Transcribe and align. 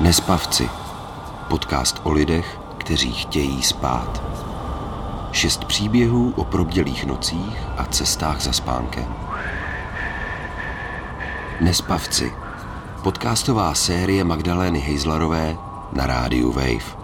Nespavci. 0.00 0.68
Podcast 1.48 2.00
o 2.02 2.12
lidech, 2.12 2.58
kteří 2.78 3.12
chtějí 3.12 3.62
spát. 3.62 4.22
Šest 5.32 5.64
příběhů 5.64 6.32
o 6.36 6.44
probdělých 6.44 7.06
nocích 7.06 7.58
a 7.76 7.84
cestách 7.84 8.40
za 8.40 8.52
spánkem. 8.52 9.14
Nespavci. 11.60 12.32
Podcastová 13.02 13.74
série 13.74 14.24
Magdalény 14.24 14.78
Hejzlarové 14.78 15.56
na 15.92 16.06
rádiu 16.06 16.52
Wave. 16.52 17.03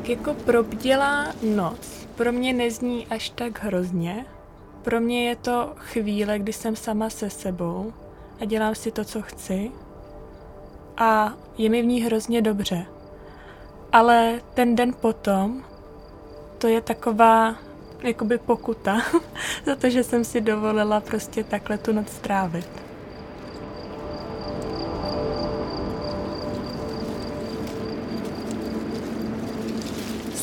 Tak 0.00 0.08
jako 0.08 0.34
probdělá 0.34 1.26
noc 1.42 2.06
pro 2.16 2.32
mě 2.32 2.52
nezní 2.52 3.06
až 3.06 3.30
tak 3.30 3.62
hrozně. 3.62 4.26
Pro 4.82 5.00
mě 5.00 5.28
je 5.28 5.36
to 5.36 5.72
chvíle, 5.76 6.38
kdy 6.38 6.52
jsem 6.52 6.76
sama 6.76 7.10
se 7.10 7.30
sebou 7.30 7.92
a 8.40 8.44
dělám 8.44 8.74
si 8.74 8.90
to, 8.90 9.04
co 9.04 9.22
chci. 9.22 9.70
A 10.96 11.34
je 11.58 11.68
mi 11.68 11.82
v 11.82 11.86
ní 11.86 12.02
hrozně 12.02 12.42
dobře. 12.42 12.86
Ale 13.92 14.40
ten 14.54 14.76
den 14.76 14.94
potom, 15.00 15.64
to 16.58 16.66
je 16.66 16.80
taková 16.80 17.56
jakoby 18.02 18.38
pokuta 18.38 19.02
za 19.66 19.76
to, 19.76 19.90
že 19.90 20.04
jsem 20.04 20.24
si 20.24 20.40
dovolila 20.40 21.00
prostě 21.00 21.44
takhle 21.44 21.78
tu 21.78 21.92
noc 21.92 22.08
strávit. 22.08 22.89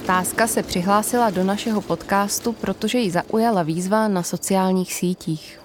Stázka 0.08 0.48
se 0.48 0.64
přihlásila 0.64 1.30
do 1.30 1.44
našeho 1.44 1.82
podcastu, 1.82 2.54
protože 2.54 2.98
ji 2.98 3.12
zaujala 3.12 3.64
výzva 3.64 4.08
na 4.08 4.24
sociálních 4.24 4.94
sítích. 4.94 5.60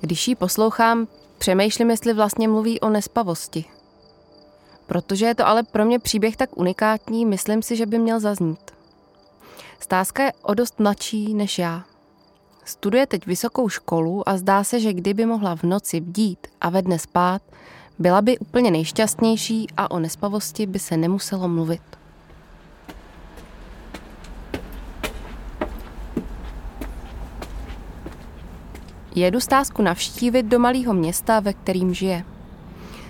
Když 0.00 0.28
ji 0.28 0.34
poslouchám, 0.34 1.08
přemýšlím, 1.38 1.90
jestli 1.90 2.12
vlastně 2.12 2.48
mluví 2.48 2.80
o 2.80 2.88
nespavosti. 2.88 3.64
Protože 4.86 5.26
je 5.26 5.34
to 5.34 5.46
ale 5.46 5.62
pro 5.62 5.84
mě 5.84 5.98
příběh 5.98 6.36
tak 6.36 6.56
unikátní, 6.58 7.26
myslím 7.26 7.62
si, 7.62 7.76
že 7.76 7.86
by 7.86 7.98
měl 7.98 8.20
zaznít. 8.20 8.70
Stázka 9.80 10.24
je 10.24 10.32
o 10.42 10.54
dost 10.54 10.80
mladší 10.80 11.34
než 11.34 11.58
já. 11.58 11.84
Studuje 12.64 13.06
teď 13.06 13.26
vysokou 13.26 13.68
školu 13.68 14.28
a 14.28 14.36
zdá 14.36 14.64
se, 14.64 14.80
že 14.80 14.92
kdyby 14.92 15.26
mohla 15.26 15.56
v 15.56 15.62
noci 15.62 16.00
bdít 16.00 16.46
a 16.60 16.70
ve 16.70 16.82
dne 16.82 16.98
spát, 16.98 17.42
byla 17.98 18.22
by 18.22 18.38
úplně 18.38 18.70
nejšťastnější 18.70 19.66
a 19.76 19.90
o 19.90 19.98
nespavosti 19.98 20.66
by 20.66 20.78
se 20.78 20.96
nemuselo 20.96 21.48
mluvit. 21.48 22.05
Jedu 29.16 29.40
stázku 29.40 29.82
navštívit 29.82 30.42
do 30.42 30.58
malého 30.58 30.94
města, 30.94 31.40
ve 31.40 31.52
kterým 31.52 31.94
žije. 31.94 32.24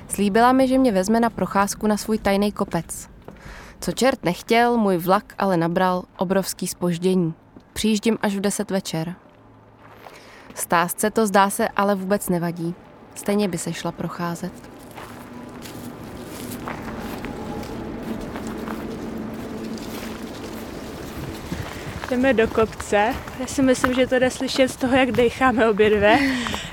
Slíbila 0.09 0.53
mi, 0.53 0.69
že 0.69 0.79
mě 0.79 0.93
vezme 0.93 1.21
na 1.21 1.31
procházku 1.31 1.87
na 1.87 1.97
svůj 1.97 2.19
tajný 2.19 2.53
kopec. 2.53 3.09
Co 3.81 3.93
čert 3.93 4.25
nechtěl, 4.25 4.77
můj 4.77 4.97
vlak 4.97 5.35
ale 5.39 5.57
nabral 5.57 6.03
obrovský 6.17 6.67
spoždění. 6.67 7.35
Přijíždím 7.73 8.19
až 8.23 8.37
v 8.37 8.41
10 8.41 8.71
večer. 8.71 9.15
Stázce 10.55 11.11
to 11.11 11.27
zdá 11.27 11.51
se 11.51 11.69
ale 11.69 11.95
vůbec 11.95 12.29
nevadí. 12.29 12.75
Stejně 13.15 13.49
by 13.49 13.59
se 13.59 13.73
šla 13.73 13.93
procházet. 13.93 14.53
Jdeme 22.11 22.35
do 22.35 22.49
kopce. 22.49 23.15
Já 23.41 23.47
si 23.47 23.63
myslím, 23.63 23.95
že 23.95 24.07
to 24.07 24.19
jde 24.19 24.31
slyšet 24.31 24.69
z 24.69 24.77
toho, 24.77 24.97
jak 24.97 25.13
decháme 25.13 25.69
obě 25.69 25.91
dvě. 25.91 26.19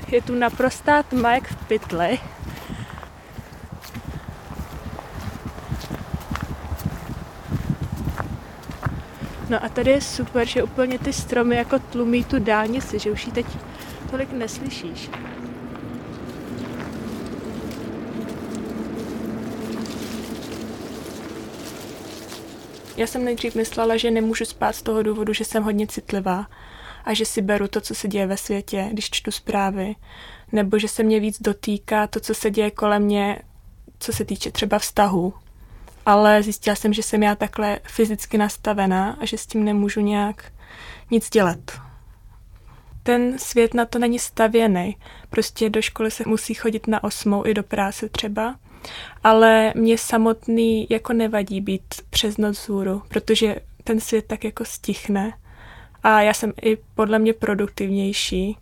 Je 0.08 0.22
tu 0.22 0.34
naprostá 0.34 1.02
tma, 1.02 1.34
jak 1.34 1.48
v 1.48 1.66
pytli. 1.66 2.18
No 9.48 9.64
a 9.64 9.68
tady 9.68 9.90
je 9.90 10.00
super, 10.00 10.48
že 10.48 10.62
úplně 10.62 10.98
ty 10.98 11.12
stromy 11.12 11.56
jako 11.56 11.78
tlumí 11.78 12.24
tu 12.24 12.38
dálnici, 12.38 12.98
že 12.98 13.10
už 13.10 13.26
ji 13.26 13.32
teď 13.32 13.46
tolik 14.10 14.32
neslyšíš. 14.32 15.10
Já 22.96 23.06
jsem 23.06 23.24
nejdřív 23.24 23.54
myslela, 23.54 23.96
že 23.96 24.10
nemůžu 24.10 24.44
spát 24.44 24.76
z 24.76 24.82
toho 24.82 25.02
důvodu, 25.02 25.32
že 25.32 25.44
jsem 25.44 25.62
hodně 25.62 25.86
citlivá 25.86 26.46
a 27.04 27.14
že 27.14 27.24
si 27.24 27.42
beru 27.42 27.68
to, 27.68 27.80
co 27.80 27.94
se 27.94 28.08
děje 28.08 28.26
ve 28.26 28.36
světě, 28.36 28.88
když 28.92 29.10
čtu 29.10 29.30
zprávy, 29.30 29.94
nebo 30.52 30.78
že 30.78 30.88
se 30.88 31.02
mě 31.02 31.20
víc 31.20 31.42
dotýká 31.42 32.06
to, 32.06 32.20
co 32.20 32.34
se 32.34 32.50
děje 32.50 32.70
kolem 32.70 33.02
mě, 33.02 33.38
co 33.98 34.12
se 34.12 34.24
týče 34.24 34.50
třeba 34.50 34.78
vztahu. 34.78 35.34
Ale 36.06 36.42
zjistila 36.42 36.76
jsem, 36.76 36.92
že 36.92 37.02
jsem 37.02 37.22
já 37.22 37.34
takhle 37.34 37.80
fyzicky 37.84 38.38
nastavená 38.38 39.16
a 39.20 39.24
že 39.24 39.38
s 39.38 39.46
tím 39.46 39.64
nemůžu 39.64 40.00
nějak 40.00 40.52
nic 41.10 41.30
dělat. 41.30 41.58
Ten 43.02 43.38
svět 43.38 43.74
na 43.74 43.84
to 43.84 43.98
není 43.98 44.18
stavěný. 44.18 44.96
Prostě 45.30 45.70
do 45.70 45.82
školy 45.82 46.10
se 46.10 46.24
musí 46.26 46.54
chodit 46.54 46.86
na 46.86 47.04
osmou 47.04 47.46
i 47.46 47.54
do 47.54 47.62
práce 47.62 48.08
třeba 48.08 48.56
ale 49.24 49.72
mě 49.76 49.98
samotný 49.98 50.86
jako 50.90 51.12
nevadí 51.12 51.60
být 51.60 51.94
přes 52.10 52.36
noc 52.36 52.58
vzhůru, 52.58 53.02
protože 53.08 53.56
ten 53.84 54.00
svět 54.00 54.26
tak 54.26 54.44
jako 54.44 54.64
stichne 54.64 55.32
a 56.02 56.20
já 56.20 56.34
jsem 56.34 56.52
i 56.62 56.76
podle 56.94 57.18
mě 57.18 57.32
produktivnější 57.32 58.56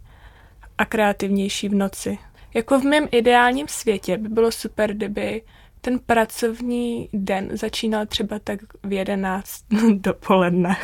a 0.78 0.84
kreativnější 0.84 1.68
v 1.68 1.74
noci. 1.74 2.18
Jako 2.54 2.80
v 2.80 2.84
mém 2.84 3.08
ideálním 3.10 3.68
světě 3.68 4.16
by 4.16 4.28
bylo 4.28 4.52
super, 4.52 4.94
kdyby 4.94 5.42
ten 5.80 5.98
pracovní 5.98 7.08
den 7.12 7.48
začínal 7.52 8.06
třeba 8.06 8.38
tak 8.38 8.60
v 8.82 8.92
11 8.92 9.64
dopoledne 9.92 10.76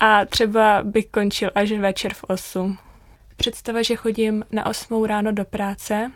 a 0.00 0.24
třeba 0.24 0.82
by 0.82 1.02
končil 1.02 1.50
až 1.54 1.72
večer 1.72 2.14
v 2.14 2.24
8. 2.24 2.78
Představa, 3.36 3.82
že 3.82 3.96
chodím 3.96 4.44
na 4.52 4.66
8 4.66 5.04
ráno 5.04 5.32
do 5.32 5.44
práce 5.44 6.12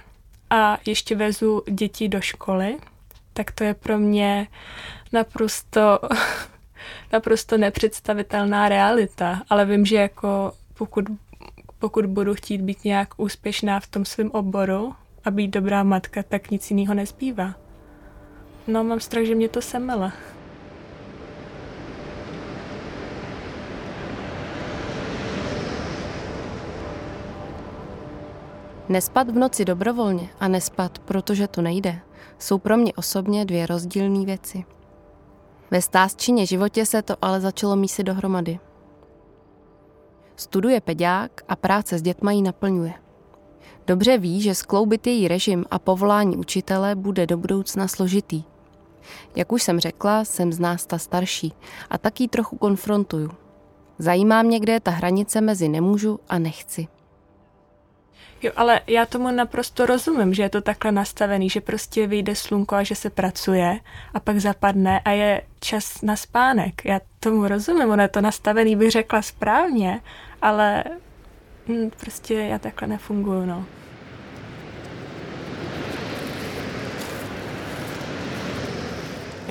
a 0.51 0.79
ještě 0.87 1.17
vezu 1.17 1.63
děti 1.71 2.09
do 2.09 2.21
školy, 2.21 2.77
tak 3.33 3.51
to 3.51 3.65
je 3.65 3.75
pro 3.75 3.99
mě 3.99 4.49
naprosto, 5.13 5.99
naprosto 7.13 7.59
nepředstavitelná 7.59 8.69
realita. 8.69 9.43
Ale 9.49 9.65
vím, 9.65 9.87
že 9.87 9.97
jako 9.97 10.53
pokud, 10.75 11.05
pokud 11.79 12.07
budu 12.07 12.35
chtít 12.35 12.61
být 12.61 12.85
nějak 12.85 13.09
úspěšná 13.17 13.81
v 13.81 13.87
tom 13.87 14.05
svém 14.05 14.31
oboru 14.31 14.95
a 15.25 15.31
být 15.31 15.49
dobrá 15.49 15.83
matka, 15.83 16.23
tak 16.23 16.51
nic 16.51 16.71
jiného 16.71 16.95
nezbývá. 16.95 17.55
No, 18.67 18.85
mám 18.85 19.01
strach, 19.01 19.25
že 19.25 19.35
mě 19.35 19.49
to 19.49 19.63
semele. 19.63 20.13
Nespat 28.89 29.31
v 29.31 29.35
noci 29.35 29.65
dobrovolně 29.65 30.29
a 30.41 30.49
nespat, 30.49 30.99
protože 30.99 31.49
to 31.49 31.63
nejde, 31.63 32.01
jsou 32.39 32.59
pro 32.59 32.77
mě 32.77 32.93
osobně 32.95 33.45
dvě 33.45 33.67
rozdílné 33.67 34.25
věci. 34.25 34.65
Ve 35.71 35.83
stázčině 35.83 36.47
životě 36.47 36.87
se 36.87 37.03
to 37.03 37.15
ale 37.23 37.41
začalo 37.41 37.77
mísit 37.77 38.03
dohromady. 38.03 38.59
Studuje 40.37 40.81
peďák 40.81 41.31
a 41.49 41.57
práce 41.57 41.99
s 41.99 42.03
dětma 42.03 42.33
ji 42.33 42.43
naplňuje. 42.43 42.95
Dobře 43.87 44.19
ví, 44.19 44.41
že 44.41 44.55
skloubit 44.55 45.07
její 45.07 45.29
režim 45.29 45.65
a 45.71 45.79
povolání 45.79 46.37
učitele 46.37 46.95
bude 46.95 47.27
do 47.27 47.37
budoucna 47.37 47.89
složitý. 47.89 48.45
Jak 49.37 49.53
už 49.53 49.63
jsem 49.63 49.81
řekla, 49.81 50.25
jsem 50.25 50.53
z 50.53 50.59
nás 50.59 50.87
ta 50.87 50.99
starší 50.99 51.53
a 51.91 51.99
taky 51.99 52.29
trochu 52.29 52.57
konfrontuju. 52.57 53.31
Zajímá 53.99 54.43
mě, 54.43 54.61
kde 54.61 54.73
je 54.73 54.81
ta 54.81 54.91
hranice 54.91 55.41
mezi 55.41 55.69
nemůžu 55.69 56.21
a 56.29 56.39
nechci. 56.39 56.89
Jo, 58.43 58.53
ale 58.57 58.81
já 58.87 59.07
tomu 59.07 59.31
naprosto 59.31 59.87
rozumím, 59.87 60.35
že 60.35 60.43
je 60.43 60.49
to 60.49 60.61
takhle 60.61 60.93
nastavený, 60.93 61.51
že 61.51 61.61
prostě 61.61 62.07
vyjde 62.07 62.35
slunko 62.35 62.75
a 62.75 62.83
že 62.83 62.95
se 62.95 63.11
pracuje 63.11 63.81
a 64.15 64.21
pak 64.21 64.41
zapadne 64.41 65.01
a 65.01 65.11
je 65.11 65.43
čas 65.61 66.03
na 66.03 66.17
spánek. 66.17 66.85
Já 66.85 67.01
tomu 67.21 67.49
rozumím, 67.49 67.91
ono 67.91 68.03
je 68.03 68.09
to 68.09 68.21
nastavený, 68.21 68.77
bych 68.77 68.91
řekla 68.91 69.23
správně, 69.23 70.01
ale 70.43 70.85
hm, 71.69 71.91
prostě 72.01 72.35
já 72.35 72.59
takhle 72.59 72.89
nefunguju, 72.89 73.47
no. 73.47 73.65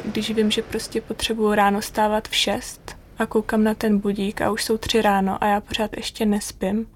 Když 0.05 0.31
vím, 0.31 0.51
že 0.51 0.61
prostě 0.61 1.01
potřebuju 1.01 1.53
ráno 1.53 1.81
stávat 1.81 2.27
v 2.27 2.35
šest 2.35 2.97
a 3.17 3.25
koukám 3.25 3.63
na 3.63 3.73
ten 3.73 3.99
budík 3.99 4.41
a 4.41 4.51
už 4.51 4.63
jsou 4.63 4.77
tři 4.77 5.01
ráno 5.01 5.43
a 5.43 5.47
já 5.47 5.61
pořád 5.61 5.97
ještě 5.97 6.25
nespím, 6.25 6.87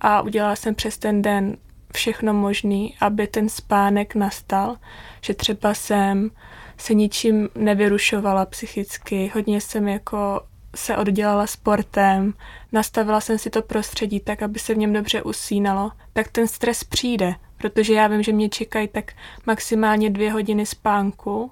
a 0.00 0.22
udělala 0.22 0.56
jsem 0.56 0.74
přes 0.74 0.98
ten 0.98 1.22
den 1.22 1.56
všechno 1.94 2.34
možné, 2.34 2.88
aby 3.00 3.26
ten 3.26 3.48
spánek 3.48 4.14
nastal, 4.14 4.76
že 5.20 5.34
třeba 5.34 5.74
jsem 5.74 6.30
se 6.78 6.94
ničím 6.94 7.48
nevyrušovala 7.54 8.46
psychicky, 8.46 9.32
hodně 9.34 9.60
jsem 9.60 9.88
jako 9.88 10.40
se 10.76 10.96
oddělala 10.96 11.46
sportem, 11.46 12.34
nastavila 12.72 13.20
jsem 13.20 13.38
si 13.38 13.50
to 13.50 13.62
prostředí 13.62 14.20
tak, 14.20 14.42
aby 14.42 14.58
se 14.58 14.74
v 14.74 14.78
něm 14.78 14.92
dobře 14.92 15.22
usínalo, 15.22 15.92
tak 16.12 16.28
ten 16.28 16.48
stres 16.48 16.84
přijde, 16.84 17.34
protože 17.56 17.94
já 17.94 18.06
vím, 18.06 18.22
že 18.22 18.32
mě 18.32 18.48
čekají 18.48 18.88
tak 18.88 19.12
maximálně 19.46 20.10
dvě 20.10 20.32
hodiny 20.32 20.66
spánku 20.66 21.50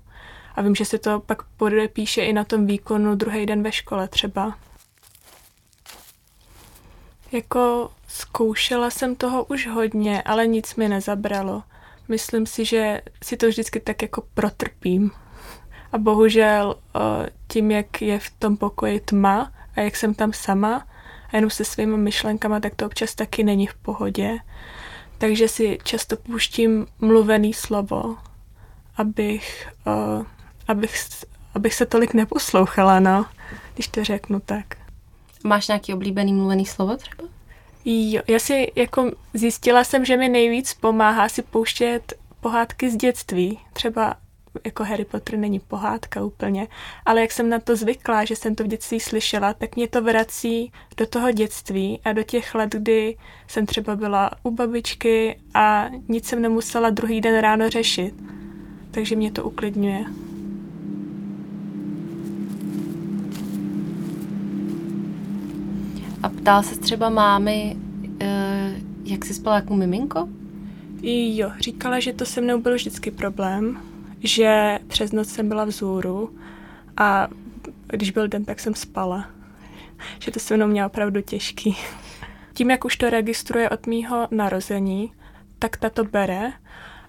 a 0.54 0.62
vím, 0.62 0.75
že 0.75 0.84
se 0.84 0.98
to 0.98 1.20
pak 1.20 1.43
podepíše 1.43 2.22
i 2.22 2.32
na 2.32 2.44
tom 2.44 2.66
výkonu 2.66 3.14
druhý 3.14 3.46
den 3.46 3.62
ve 3.62 3.72
škole 3.72 4.08
třeba. 4.08 4.58
Jako 7.32 7.90
zkoušela 8.08 8.90
jsem 8.90 9.17
toho 9.17 9.44
už 9.44 9.67
hodně, 9.67 10.23
ale 10.23 10.46
nic 10.46 10.75
mi 10.76 10.88
nezabralo. 10.88 11.62
Myslím 12.08 12.46
si, 12.46 12.64
že 12.64 13.00
si 13.23 13.37
to 13.37 13.49
vždycky 13.49 13.81
tak 13.81 14.02
jako 14.02 14.23
protrpím. 14.34 15.11
A 15.93 15.99
bohužel 15.99 16.76
tím, 17.49 17.70
jak 17.70 18.02
je 18.02 18.19
v 18.19 18.31
tom 18.38 18.56
pokoji 18.56 19.00
tma 19.00 19.52
a 19.76 19.81
jak 19.81 19.96
jsem 19.96 20.14
tam 20.14 20.32
sama 20.32 20.87
a 21.32 21.37
jenom 21.37 21.50
se 21.50 21.64
svými 21.64 21.96
myšlenkama, 21.96 22.61
tak 22.61 22.75
to 22.75 22.87
občas 22.87 23.14
taky 23.14 23.44
není 23.44 23.67
v 23.67 23.75
pohodě. 23.75 24.38
Takže 25.19 25.49
si 25.49 25.79
často 25.82 26.17
pouštím 26.17 26.87
mluvený 27.00 27.55
slovo, 27.55 28.17
abych, 28.96 29.69
abych, 30.69 30.94
abych 31.55 31.75
se 31.75 31.87
tolik 31.87 32.14
neposlouchala, 32.14 33.00
no, 33.00 33.26
když 33.75 33.88
to 33.88 34.05
řeknu 34.05 34.40
tak. 34.40 34.86
Máš 35.46 35.69
nějaký 35.69 35.94
oblíbený 35.94 36.32
mluvený 36.32 36.66
slovo 36.66 36.96
třeba? 36.96 37.28
Jo, 37.84 38.22
já 38.28 38.38
si 38.38 38.72
jako 38.76 39.10
zjistila 39.34 39.84
jsem, 39.84 40.04
že 40.04 40.16
mi 40.16 40.28
nejvíc 40.28 40.75
pomáhá 40.75 41.28
si 41.28 41.43
pouštět 41.43 42.12
pohádky 42.40 42.90
z 42.90 42.96
dětství. 42.96 43.58
Třeba 43.72 44.14
jako 44.64 44.84
Harry 44.84 45.04
Potter 45.04 45.38
není 45.38 45.60
pohádka 45.60 46.25
úplně, 46.25 46.69
ale 47.06 47.20
jak 47.20 47.32
jsem 47.32 47.48
na 47.48 47.58
to 47.58 47.76
zvykla, 47.76 48.25
že 48.25 48.37
jsem 48.37 48.54
to 48.54 48.64
v 48.64 48.66
dětství 48.66 49.00
slyšela, 49.00 49.54
tak 49.54 49.76
mě 49.76 49.88
to 49.88 50.02
vrací 50.02 50.72
do 50.96 51.06
toho 51.06 51.31
dětství 51.31 52.00
a 52.04 52.12
do 52.12 52.22
těch 52.22 52.54
let, 52.54 52.72
kdy 52.72 53.16
jsem 53.48 53.66
třeba 53.66 53.96
byla 53.96 54.31
u 54.43 54.50
babičky 54.50 55.38
a 55.54 55.88
nic 56.08 56.26
jsem 56.26 56.43
nemusela 56.43 56.90
druhý 56.90 57.20
den 57.20 57.40
ráno 57.40 57.70
řešit. 57.70 58.14
Takže 58.90 59.16
mě 59.16 59.32
to 59.32 59.44
uklidňuje. 59.44 60.04
A 66.26 66.28
ptal 66.28 66.62
se 66.62 66.81
třeba 66.81 67.11
mámy, 67.11 67.76
eh, 68.20 68.75
jak 69.05 69.25
jsi 69.25 69.34
spala 69.34 69.56
jako 69.56 69.76
miminko? 69.76 70.28
Jo, 71.02 71.52
říkala, 71.61 72.00
že 72.00 72.12
to 72.12 72.26
se 72.26 72.40
mnou 72.40 72.61
byl 72.61 72.75
vždycky 72.75 73.11
problém, 73.11 73.81
že 74.20 74.78
přes 74.88 75.12
noc 75.12 75.28
jsem 75.28 75.49
byla 75.49 75.64
vzhůru 75.64 76.37
a 76.96 77.28
když 77.87 78.11
byl 78.11 78.28
den, 78.28 78.44
tak 78.44 78.61
jsem 78.61 78.75
spala. 78.75 79.31
Že 80.19 80.31
to 80.31 80.40
se 80.40 80.56
mnou 80.56 80.67
měla 80.67 80.87
opravdu 80.87 81.20
těžký. 81.20 81.76
Tím, 82.55 82.70
jak 82.70 82.84
už 82.84 82.96
to 82.96 83.11
registruje 83.11 83.70
od 83.70 83.87
mýho 83.87 84.29
narození, 84.31 85.12
tak 85.58 85.76
ta 85.76 85.90
to 85.90 86.05
bere, 86.05 86.52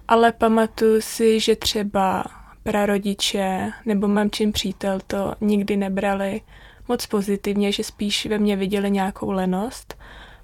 ale 0.08 0.32
pamatuju 0.32 1.00
si, 1.00 1.40
že 1.40 1.56
třeba 1.56 2.24
prarodiče 2.62 3.72
nebo 3.86 4.08
mamčin 4.08 4.52
přítel 4.52 5.00
to 5.06 5.34
nikdy 5.40 5.76
nebrali 5.76 6.40
moc 6.88 7.06
pozitivně, 7.06 7.72
že 7.72 7.84
spíš 7.84 8.26
ve 8.26 8.38
mně 8.38 8.56
viděli 8.56 8.90
nějakou 8.90 9.30
lenost. 9.30 9.98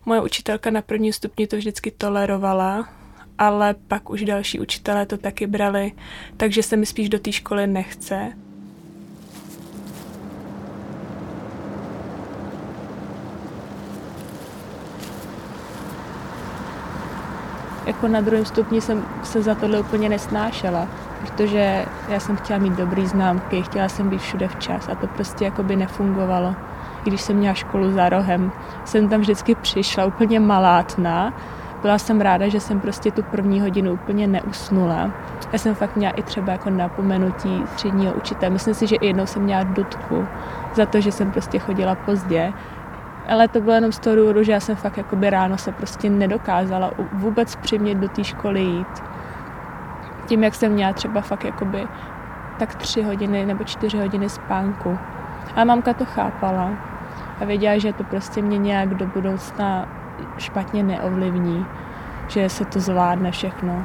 Moje 0.07 0.21
učitelka 0.21 0.71
na 0.71 0.83
první 0.83 1.13
stupni 1.13 1.47
to 1.47 1.57
vždycky 1.57 1.91
tolerovala, 1.91 2.89
ale 3.39 3.75
pak 3.89 4.11
už 4.11 4.25
další 4.25 4.61
učitelé 4.61 5.07
to 5.07 5.17
taky 5.17 5.47
brali, 5.47 5.93
takže 6.37 6.63
se 6.63 6.77
mi 6.77 6.87
spíš 6.87 7.09
do 7.09 7.19
té 7.19 7.33
školy 7.33 7.67
nechce. 7.67 8.33
Jako 17.87 18.09
na 18.09 18.21
druhém 18.21 18.45
stupni 18.45 18.81
jsem 18.81 19.05
se 19.23 19.43
za 19.43 19.55
tohle 19.55 19.81
úplně 19.81 20.09
nesnášela 20.09 20.89
protože 21.25 21.85
já 22.09 22.21
jsem 22.21 22.37
chtěla 22.37 22.59
mít 22.59 22.73
dobrý 22.73 23.07
známky, 23.07 23.63
chtěla 23.63 23.89
jsem 23.89 24.09
být 24.11 24.21
všude 24.21 24.49
včas 24.49 24.89
a 24.89 24.95
to 24.95 25.07
prostě 25.07 25.45
jako 25.45 25.63
by 25.63 25.77
nefungovalo. 25.77 26.55
I 27.05 27.11
když 27.11 27.21
jsem 27.21 27.37
měla 27.37 27.55
školu 27.55 27.93
za 27.93 28.09
rohem, 28.09 28.53
jsem 28.85 29.09
tam 29.09 29.21
vždycky 29.21 29.55
přišla 29.55 30.05
úplně 30.05 30.41
malátná. 30.41 31.35
Byla 31.83 31.99
jsem 31.99 32.21
ráda, 32.21 32.49
že 32.49 32.61
jsem 32.61 32.81
prostě 32.81 33.11
tu 33.11 33.23
první 33.23 33.61
hodinu 33.61 33.93
úplně 33.93 34.27
neusnula. 34.27 35.11
Já 35.53 35.59
jsem 35.59 35.75
fakt 35.75 35.97
měla 35.97 36.13
i 36.13 36.23
třeba 36.23 36.53
jako 36.53 36.71
napomenutí 36.71 37.65
třídního 37.75 38.13
učitele. 38.13 38.51
Myslím 38.51 38.75
si, 38.75 38.87
že 38.87 38.97
jednou 39.01 39.27
jsem 39.27 39.43
měla 39.43 39.63
dutku 39.63 40.27
za 40.75 40.87
to, 40.87 41.01
že 41.01 41.13
jsem 41.13 41.31
prostě 41.31 41.59
chodila 41.59 41.95
pozdě. 41.95 42.53
Ale 43.29 43.49
to 43.49 43.61
bylo 43.61 43.75
jenom 43.75 43.93
z 43.93 43.99
toho 43.99 44.17
důvodu, 44.17 44.43
že 44.43 44.53
já 44.53 44.61
jsem 44.61 44.77
fakt 44.77 44.97
jakoby 44.97 45.31
ráno 45.31 45.59
se 45.59 45.73
prostě 45.73 46.11
nedokázala 46.11 46.91
vůbec 47.13 47.57
přimět 47.57 47.99
do 47.99 48.09
té 48.09 48.25
školy 48.25 48.61
jít 48.61 49.03
tím, 50.27 50.45
jak 50.45 50.55
jsem 50.55 50.73
měla 50.73 50.93
třeba 50.93 51.21
fakt 51.21 51.45
jakoby 51.45 51.87
tak 52.59 52.75
tři 52.75 53.03
hodiny 53.03 53.47
nebo 53.47 53.65
čtyři 53.65 53.99
hodiny 53.99 54.29
spánku. 54.29 54.99
A 55.57 55.65
mamka 55.65 55.95
to 55.95 56.05
chápala 56.05 56.71
a 57.41 57.45
věděla, 57.45 57.79
že 57.79 57.93
to 57.93 58.05
prostě 58.05 58.43
mě 58.43 58.59
nějak 58.59 58.95
do 58.95 59.07
budoucna 59.07 59.89
špatně 60.39 60.83
neovlivní, 60.83 61.67
že 62.29 62.49
se 62.49 62.65
to 62.65 62.81
zvládne 62.81 63.31
všechno. 63.31 63.85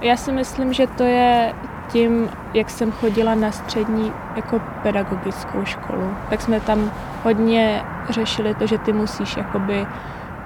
Já 0.00 0.16
si 0.16 0.32
myslím, 0.32 0.72
že 0.72 0.86
to 0.86 1.02
je 1.02 1.54
tím, 1.88 2.28
jak 2.54 2.70
jsem 2.70 2.92
chodila 2.92 3.34
na 3.34 3.52
střední 3.52 4.12
jako 4.36 4.60
pedagogickou 4.82 5.64
školu, 5.64 6.16
tak 6.30 6.42
jsme 6.42 6.60
tam 6.60 6.92
hodně 7.24 7.82
řešili 8.10 8.54
to, 8.54 8.66
že 8.66 8.78
ty 8.78 8.92
musíš 8.92 9.36
jakoby 9.36 9.86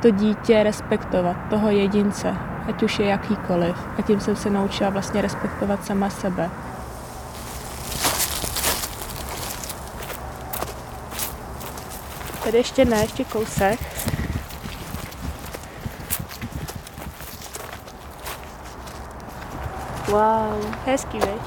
to 0.02 0.10
dítě 0.10 0.62
respektovat, 0.62 1.36
toho 1.50 1.70
jedince, 1.70 2.36
ať 2.68 2.82
už 2.82 2.98
je 2.98 3.06
jakýkoliv. 3.06 3.76
A 3.98 4.02
tím 4.02 4.20
jsem 4.20 4.36
se 4.36 4.50
naučila 4.50 4.90
vlastně 4.90 5.22
respektovat 5.22 5.84
sama 5.84 6.10
sebe. 6.10 6.50
Tady 12.44 12.58
ještě 12.58 12.84
ne, 12.84 13.00
ještě 13.00 13.24
kousek. 13.24 13.80
Wow, 20.10 20.74
hezký, 20.86 21.18
veď? 21.18 21.42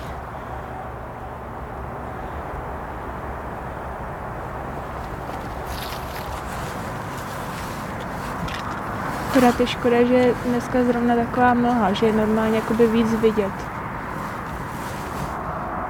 Akorát 9.29 9.59
je 9.59 9.67
škoda, 9.67 10.03
že 10.03 10.33
dneska 10.45 10.83
zrovna 10.83 11.15
taková 11.15 11.53
mlha, 11.53 11.93
že 11.93 12.05
je 12.05 12.13
normálně 12.13 12.55
jakoby 12.55 12.87
víc 12.87 13.13
vidět. 13.13 13.51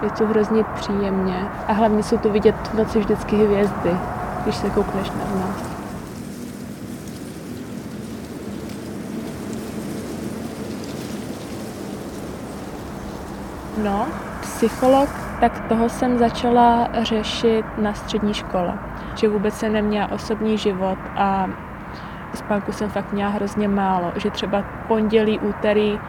Je 0.04 0.10
to 0.10 0.28
hrozně 0.28 0.64
příjemně. 0.64 1.48
A 1.68 1.74
hlavně 1.74 2.04
jsou 2.04 2.18
tu 2.18 2.32
vidět 2.32 2.56
v 2.68 2.74
noci 2.74 3.00
vždycky 3.00 3.36
hvězdy, 3.36 3.98
když 4.44 4.56
se 4.56 4.70
koukneš 4.70 5.10
na 5.10 5.40
nás. 5.40 5.73
No, 13.84 14.08
psycholog, 14.42 15.10
tak 15.40 15.60
toho 15.60 15.90
jsem 15.90 16.18
začala 16.18 16.88
řešit 17.02 17.66
na 17.78 17.94
střední 17.94 18.34
škole. 18.34 18.74
Že 19.16 19.30
vůbec 19.30 19.54
jsem 19.54 19.74
neměla 19.74 20.12
osobní 20.12 20.58
život 20.58 20.98
a 21.16 21.48
spánku 22.34 22.72
jsem 22.72 22.90
fakt 22.90 23.14
měla 23.14 23.32
hrozně 23.32 23.68
málo, 23.68 24.12
že 24.16 24.32
třeba 24.32 24.64
pondělí, 24.88 25.40
úterý 25.40 26.00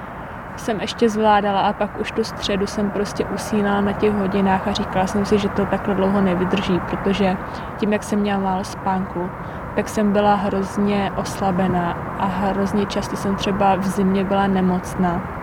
jsem 0.57 0.81
ještě 0.81 1.09
zvládala 1.09 1.61
a 1.61 1.73
pak 1.73 2.01
už 2.01 2.11
tu 2.11 2.25
středu 2.25 2.67
jsem 2.67 2.91
prostě 2.91 3.25
usínala 3.25 3.81
na 3.81 3.93
těch 3.93 4.13
hodinách 4.13 4.69
a 4.69 4.73
říkala 4.73 5.07
jsem 5.07 5.25
si, 5.25 5.39
že 5.39 5.49
to 5.49 5.67
takhle 5.67 5.95
dlouho 5.95 6.21
nevydrží, 6.21 6.81
protože 6.91 7.37
tím, 7.77 7.93
jak 7.93 8.03
jsem 8.03 8.19
měla 8.19 8.41
málo 8.41 8.65
spánku, 8.65 9.31
tak 9.77 9.89
jsem 9.89 10.13
byla 10.13 10.35
hrozně 10.35 11.13
oslabená 11.17 11.93
a 12.19 12.27
hrozně 12.27 12.87
často 12.87 13.17
jsem 13.17 13.37
třeba 13.37 13.77
v 13.77 13.87
zimě 13.87 14.25
byla 14.25 14.47
nemocná. 14.47 15.34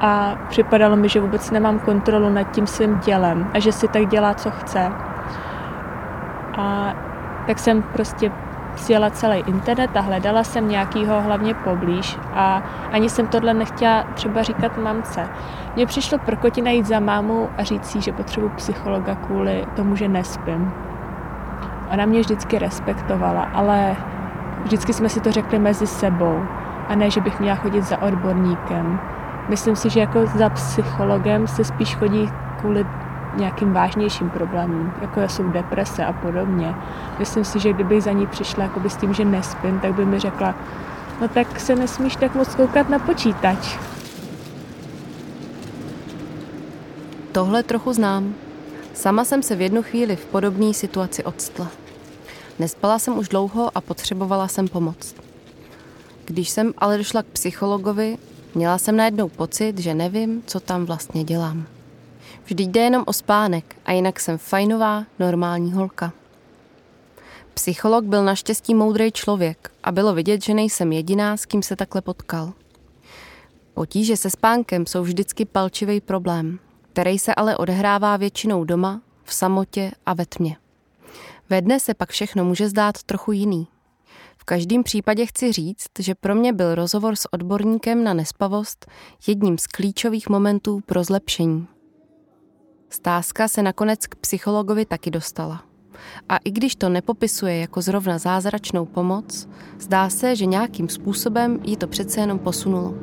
A 0.00 0.34
připadalo 0.48 0.96
mi, 0.96 1.08
že 1.08 1.20
vůbec 1.20 1.50
nemám 1.50 1.78
kontrolu 1.78 2.30
nad 2.30 2.42
tím 2.42 2.66
svým 2.66 2.98
tělem 2.98 3.50
a 3.54 3.58
že 3.58 3.72
si 3.72 3.88
tak 3.88 4.06
dělá, 4.06 4.34
co 4.34 4.50
chce. 4.50 4.92
A 6.58 6.94
tak 7.46 7.58
jsem 7.58 7.82
prostě 7.82 8.32
sjela 8.76 9.10
celý 9.10 9.38
internet 9.46 9.96
a 9.96 10.00
hledala 10.00 10.44
jsem 10.44 10.68
nějakýho 10.68 11.22
hlavně 11.22 11.54
poblíž 11.54 12.18
a 12.34 12.62
ani 12.92 13.10
jsem 13.10 13.26
tohle 13.26 13.54
nechtěla 13.54 14.04
třeba 14.14 14.42
říkat 14.42 14.78
mamce. 14.78 15.28
Mně 15.76 15.86
přišlo 15.86 16.18
prkotina 16.18 16.70
jít 16.70 16.86
za 16.86 17.00
mámu 17.00 17.48
a 17.58 17.62
říct 17.62 17.90
si, 17.90 18.00
že 18.00 18.12
potřebuji 18.12 18.48
psychologa 18.48 19.14
kvůli 19.14 19.66
tomu, 19.76 19.96
že 19.96 20.08
nespím. 20.08 20.72
Ona 21.92 22.06
mě 22.06 22.20
vždycky 22.20 22.58
respektovala, 22.58 23.48
ale 23.54 23.96
vždycky 24.64 24.92
jsme 24.92 25.08
si 25.08 25.20
to 25.20 25.32
řekli 25.32 25.58
mezi 25.58 25.86
sebou 25.86 26.42
a 26.88 26.94
ne, 26.94 27.10
že 27.10 27.20
bych 27.20 27.40
měla 27.40 27.56
chodit 27.56 27.82
za 27.82 28.02
odborníkem. 28.02 29.00
Myslím 29.48 29.76
si, 29.76 29.90
že 29.90 30.00
jako 30.00 30.26
za 30.26 30.50
psychologem 30.50 31.46
se 31.46 31.64
spíš 31.64 31.94
chodí 31.94 32.30
kvůli 32.60 32.86
nějakým 33.36 33.72
vážnějším 33.72 34.30
problémům, 34.30 34.92
jako 35.00 35.28
jsou 35.28 35.48
deprese 35.48 36.04
a 36.04 36.12
podobně. 36.12 36.74
Myslím 37.18 37.44
si, 37.44 37.60
že 37.60 37.72
kdybych 37.72 38.02
za 38.02 38.12
ní 38.12 38.26
přišla 38.26 38.70
s 38.88 38.96
tím, 38.96 39.14
že 39.14 39.24
nespím, 39.24 39.80
tak 39.80 39.94
by 39.94 40.04
mi 40.04 40.18
řekla, 40.18 40.54
no 41.20 41.28
tak 41.28 41.60
se 41.60 41.76
nesmíš 41.76 42.16
tak 42.16 42.34
moc 42.34 42.54
koukat 42.54 42.88
na 42.88 42.98
počítač. 42.98 43.78
Tohle 47.32 47.62
trochu 47.62 47.92
znám. 47.92 48.34
Sama 48.94 49.24
jsem 49.24 49.42
se 49.42 49.56
v 49.56 49.60
jednu 49.60 49.82
chvíli 49.82 50.16
v 50.16 50.24
podobné 50.26 50.74
situaci 50.74 51.24
odstla. 51.24 51.68
Nespala 52.58 52.98
jsem 52.98 53.18
už 53.18 53.28
dlouho 53.28 53.70
a 53.74 53.80
potřebovala 53.80 54.48
jsem 54.48 54.68
pomoc. 54.68 55.14
Když 56.24 56.50
jsem 56.50 56.72
ale 56.78 56.98
došla 56.98 57.22
k 57.22 57.26
psychologovi, 57.26 58.18
měla 58.54 58.78
jsem 58.78 58.96
najednou 58.96 59.28
pocit, 59.28 59.78
že 59.78 59.94
nevím, 59.94 60.42
co 60.46 60.60
tam 60.60 60.84
vlastně 60.84 61.24
dělám. 61.24 61.66
Vždyť 62.44 62.68
jde 62.68 62.80
jenom 62.80 63.04
o 63.06 63.12
spánek 63.12 63.76
a 63.84 63.92
jinak 63.92 64.20
jsem 64.20 64.38
fajnová, 64.38 65.04
normální 65.18 65.72
holka. 65.72 66.12
Psycholog 67.54 68.04
byl 68.04 68.24
naštěstí 68.24 68.74
moudrý 68.74 69.12
člověk 69.12 69.70
a 69.82 69.92
bylo 69.92 70.14
vidět, 70.14 70.44
že 70.44 70.54
nejsem 70.54 70.92
jediná, 70.92 71.36
s 71.36 71.46
kým 71.46 71.62
se 71.62 71.76
takhle 71.76 72.00
potkal. 72.00 72.52
Potíže 73.74 74.16
se 74.16 74.30
spánkem 74.30 74.86
jsou 74.86 75.02
vždycky 75.02 75.44
palčivý 75.44 76.00
problém, 76.00 76.58
který 76.92 77.18
se 77.18 77.34
ale 77.34 77.56
odehrává 77.56 78.16
většinou 78.16 78.64
doma, 78.64 79.00
v 79.24 79.34
samotě 79.34 79.90
a 80.06 80.14
ve 80.14 80.26
tmě. 80.26 80.56
Ve 81.50 81.60
dne 81.60 81.80
se 81.80 81.94
pak 81.94 82.10
všechno 82.10 82.44
může 82.44 82.68
zdát 82.68 83.02
trochu 83.02 83.32
jiný. 83.32 83.66
V 84.44 84.46
každém 84.46 84.82
případě 84.82 85.26
chci 85.26 85.52
říct, 85.52 85.88
že 85.98 86.14
pro 86.14 86.34
mě 86.34 86.52
byl 86.52 86.74
rozhovor 86.74 87.16
s 87.16 87.32
odborníkem 87.32 88.04
na 88.04 88.14
nespavost 88.14 88.86
jedním 89.26 89.58
z 89.58 89.66
klíčových 89.66 90.28
momentů 90.28 90.80
pro 90.86 91.04
zlepšení. 91.04 91.66
Stázka 92.90 93.48
se 93.48 93.62
nakonec 93.62 94.06
k 94.06 94.14
psychologovi 94.14 94.86
taky 94.86 95.10
dostala. 95.10 95.62
A 96.28 96.36
i 96.36 96.50
když 96.50 96.76
to 96.76 96.88
nepopisuje 96.88 97.58
jako 97.58 97.82
zrovna 97.82 98.18
zázračnou 98.18 98.84
pomoc, 98.84 99.48
zdá 99.78 100.08
se, 100.08 100.36
že 100.36 100.46
nějakým 100.46 100.88
způsobem 100.88 101.60
ji 101.62 101.76
to 101.76 101.86
přece 101.86 102.20
jenom 102.20 102.38
posunulo. 102.38 102.94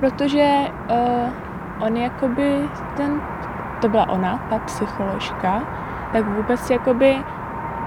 Protože 0.00 0.56
uh, 0.90 1.86
on 1.86 1.96
jakoby 1.96 2.68
ten, 2.96 3.20
to 3.80 3.88
byla 3.88 4.08
ona, 4.08 4.46
ta 4.50 4.58
psycholožka, 4.58 5.87
tak 6.12 6.26
vůbec 6.26 6.70
jakoby 6.70 7.16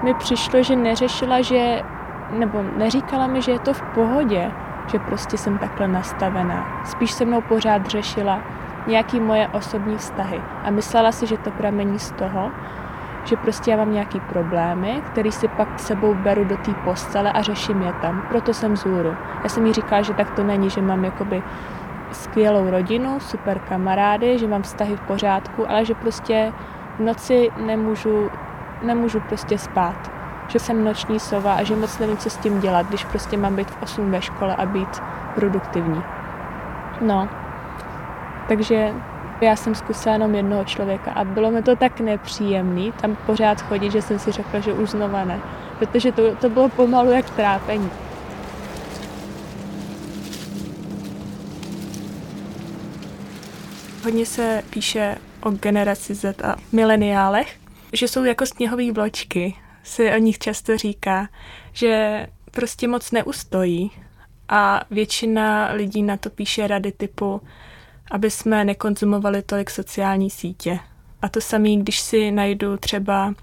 mi 0.02 0.14
přišlo, 0.14 0.62
že 0.62 0.76
neřešila, 0.76 1.40
že, 1.40 1.82
nebo 2.30 2.64
neříkala 2.76 3.26
mi, 3.26 3.42
že 3.42 3.52
je 3.52 3.58
to 3.58 3.74
v 3.74 3.82
pohodě, 3.82 4.50
že 4.86 4.98
prostě 4.98 5.38
jsem 5.38 5.58
takhle 5.58 5.88
nastavená. 5.88 6.82
Spíš 6.84 7.12
se 7.12 7.24
mnou 7.24 7.40
pořád 7.40 7.86
řešila 7.86 8.40
nějaký 8.86 9.20
moje 9.20 9.48
osobní 9.48 9.96
vztahy 9.96 10.42
a 10.64 10.70
myslela 10.70 11.12
si, 11.12 11.26
že 11.26 11.38
to 11.38 11.50
pramení 11.50 11.98
z 11.98 12.10
toho, 12.10 12.50
že 13.24 13.36
prostě 13.36 13.70
já 13.70 13.76
mám 13.76 13.92
nějaký 13.92 14.20
problémy, 14.20 15.02
který 15.06 15.32
si 15.32 15.48
pak 15.48 15.78
sebou 15.78 16.14
beru 16.14 16.44
do 16.44 16.56
té 16.56 16.74
postele 16.74 17.32
a 17.32 17.42
řeším 17.42 17.82
je 17.82 17.92
tam. 17.92 18.22
Proto 18.28 18.54
jsem 18.54 18.76
zůru. 18.76 19.16
Já 19.42 19.48
jsem 19.48 19.66
jí 19.66 19.72
říkala, 19.72 20.02
že 20.02 20.14
tak 20.14 20.30
to 20.30 20.42
není, 20.42 20.70
že 20.70 20.82
mám 20.82 21.04
jakoby 21.04 21.42
skvělou 22.12 22.70
rodinu, 22.70 23.20
super 23.20 23.58
kamarády, 23.58 24.38
že 24.38 24.48
mám 24.48 24.62
vztahy 24.62 24.96
v 24.96 25.00
pořádku, 25.00 25.70
ale 25.70 25.84
že 25.84 25.94
prostě 25.94 26.52
v 26.96 27.00
noci 27.00 27.50
nemůžu, 27.56 28.30
nemůžu 28.82 29.20
prostě 29.20 29.58
spát 29.58 30.12
že 30.52 30.58
jsem 30.58 30.84
noční 30.84 31.20
sova 31.20 31.54
a 31.54 31.62
že 31.62 31.76
moc 31.76 31.98
nevím, 31.98 32.16
co 32.16 32.30
s 32.30 32.36
tím 32.36 32.60
dělat, 32.60 32.86
když 32.86 33.04
prostě 33.04 33.36
mám 33.36 33.56
být 33.56 33.70
v 33.70 33.82
8 33.82 34.10
ve 34.10 34.22
škole 34.22 34.56
a 34.56 34.66
být 34.66 35.02
produktivní. 35.34 36.02
No, 37.00 37.28
takže 38.48 38.94
já 39.40 39.56
jsem 39.56 39.74
zkusila 39.74 40.12
jenom 40.12 40.34
jednoho 40.34 40.64
člověka 40.64 41.12
a 41.12 41.24
bylo 41.24 41.50
mi 41.50 41.62
to 41.62 41.76
tak 41.76 42.00
nepříjemný 42.00 42.92
tam 42.92 43.16
pořád 43.26 43.60
chodit, 43.62 43.90
že 43.90 44.02
jsem 44.02 44.18
si 44.18 44.32
řekla, 44.32 44.60
že 44.60 44.72
už 44.72 44.90
znova 44.90 45.24
ne. 45.24 45.40
Protože 45.78 46.12
to, 46.12 46.36
to 46.36 46.50
bylo 46.50 46.68
pomalu 46.68 47.10
jak 47.10 47.30
trápení. 47.30 47.90
Hodně 54.04 54.26
se 54.26 54.62
píše 54.70 55.16
o 55.42 55.50
generaci 55.50 56.14
Z 56.14 56.42
a 56.42 56.56
mileniálech, 56.72 57.56
že 57.92 58.08
jsou 58.08 58.24
jako 58.24 58.46
sněhové 58.46 58.92
vločky 58.92 59.54
se 59.82 60.14
o 60.14 60.18
nich 60.18 60.38
často 60.38 60.76
říká, 60.76 61.28
že 61.72 62.26
prostě 62.50 62.88
moc 62.88 63.10
neustojí 63.10 63.90
a 64.48 64.84
většina 64.90 65.72
lidí 65.72 66.02
na 66.02 66.16
to 66.16 66.30
píše 66.30 66.66
rady 66.66 66.92
typu, 66.92 67.40
aby 68.10 68.30
jsme 68.30 68.64
nekonzumovali 68.64 69.42
tolik 69.42 69.70
sociální 69.70 70.30
sítě. 70.30 70.78
A 71.22 71.28
to 71.28 71.40
samé, 71.40 71.76
když 71.76 72.00
si 72.00 72.30
najdu 72.30 72.76
třeba 72.76 73.34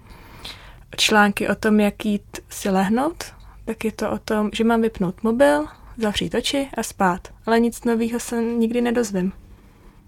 články 0.98 1.48
o 1.48 1.56
tom, 1.56 1.80
jak 1.80 2.06
jít 2.06 2.40
si 2.50 2.70
lehnout, 2.70 3.24
tak 3.66 3.86
je 3.86 3.92
to 3.92 4.12
o 4.12 4.18
tom, 4.18 4.50
že 4.54 4.64
mám 4.64 4.82
vypnout 4.82 5.24
mobil, 5.24 5.66
zavřít 5.98 6.36
oči 6.36 6.70
a 6.78 6.84
spát. 6.84 7.28
Ale 7.46 7.60
nic 7.60 7.84
nového 7.84 8.20
se 8.20 8.44
nikdy 8.44 8.82
nedozvím. 8.82 9.34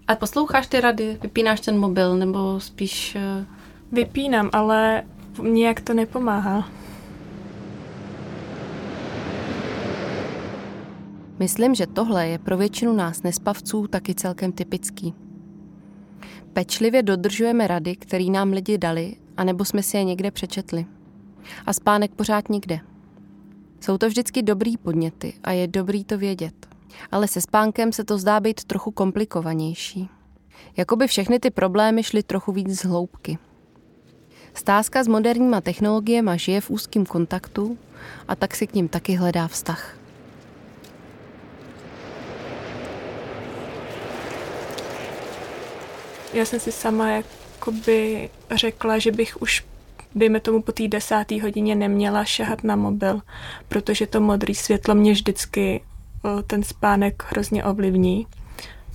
A 0.08 0.16
posloucháš 0.16 0.66
ty 0.66 0.80
rady? 0.80 1.18
Vypínáš 1.22 1.60
ten 1.60 1.78
mobil 1.78 2.16
nebo 2.16 2.60
spíš... 2.60 3.16
Eh, 3.16 3.46
Vypínám, 3.92 4.50
ale 4.52 5.02
Nijak 5.42 5.80
to 5.80 5.94
nepomáhá. 5.94 6.68
Myslím, 11.38 11.74
že 11.74 11.86
tohle 11.86 12.28
je 12.28 12.38
pro 12.38 12.56
většinu 12.56 12.92
nás 12.92 13.22
nespavců 13.22 13.86
taky 13.86 14.14
celkem 14.14 14.52
typický. 14.52 15.14
Pečlivě 16.52 17.02
dodržujeme 17.02 17.66
rady, 17.66 17.96
které 17.96 18.24
nám 18.24 18.52
lidi 18.52 18.78
dali, 18.78 19.16
anebo 19.36 19.64
jsme 19.64 19.82
si 19.82 19.96
je 19.96 20.04
někde 20.04 20.30
přečetli. 20.30 20.86
A 21.66 21.72
spánek 21.72 22.14
pořád 22.14 22.48
nikde. 22.48 22.80
Jsou 23.80 23.98
to 23.98 24.08
vždycky 24.08 24.42
dobrý 24.42 24.76
podněty 24.76 25.32
a 25.44 25.52
je 25.52 25.66
dobrý 25.66 26.04
to 26.04 26.18
vědět. 26.18 26.71
Ale 27.10 27.28
se 27.28 27.40
spánkem 27.40 27.92
se 27.92 28.04
to 28.04 28.18
zdá 28.18 28.40
být 28.40 28.64
trochu 28.64 28.90
komplikovanější. 28.90 30.08
Jakoby 30.76 31.06
všechny 31.06 31.40
ty 31.40 31.50
problémy 31.50 32.02
šly 32.02 32.22
trochu 32.22 32.52
víc 32.52 32.80
z 32.80 32.84
hloubky. 32.84 33.38
Stázka 34.54 35.04
s 35.04 35.08
moderníma 35.08 35.60
technologiemi 35.60 36.30
žije 36.34 36.60
v 36.60 36.70
úzkém 36.70 37.06
kontaktu 37.06 37.78
a 38.28 38.36
tak 38.36 38.56
si 38.56 38.66
k 38.66 38.74
ním 38.74 38.88
taky 38.88 39.14
hledá 39.14 39.48
vztah. 39.48 39.96
Já 46.32 46.44
jsem 46.44 46.60
si 46.60 46.72
sama 46.72 47.10
jakoby 47.10 48.30
řekla, 48.50 48.98
že 48.98 49.12
bych 49.12 49.42
už 49.42 49.64
dejme 50.14 50.40
tomu 50.40 50.62
po 50.62 50.72
té 50.72 50.88
desáté 50.88 51.42
hodině 51.42 51.74
neměla 51.74 52.24
šahat 52.24 52.64
na 52.64 52.76
mobil, 52.76 53.20
protože 53.68 54.06
to 54.06 54.20
modré 54.20 54.54
světlo 54.54 54.94
mě 54.94 55.12
vždycky 55.12 55.80
ten 56.46 56.62
spánek 56.62 57.24
hrozně 57.28 57.64
ovlivní 57.64 58.26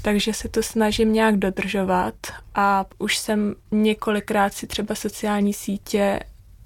takže 0.01 0.33
se 0.33 0.49
to 0.49 0.63
snažím 0.63 1.13
nějak 1.13 1.37
dodržovat 1.37 2.15
a 2.55 2.85
už 2.97 3.17
jsem 3.17 3.55
několikrát 3.71 4.53
si 4.53 4.67
třeba 4.67 4.95
sociální 4.95 5.53
sítě 5.53 6.19